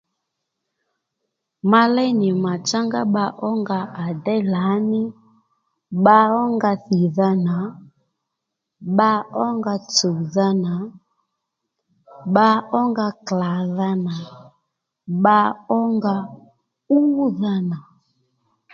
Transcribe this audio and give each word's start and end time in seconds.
Ma 1.69 1.81
léy 1.95 2.11
nì 2.21 2.29
màtsá 2.43 2.79
ngá 2.89 3.01
bba 3.07 3.25
ónga 3.49 3.79
à 4.03 4.05
déy 4.25 4.41
lǎní 4.53 5.01
bba 6.01 6.17
ónga 6.43 6.71
thìdha 6.85 7.29
nà 7.45 7.55
bba 8.93 9.11
ónga 9.45 9.73
tsùwdha 9.95 10.47
nà 10.63 10.73
bba 12.31 12.47
ónga 12.79 13.07
klàdha 13.27 13.89
nà 14.05 14.15
bba 15.23 15.37
ónga 15.79 16.15
údha 16.97 17.53
nà 17.69 17.77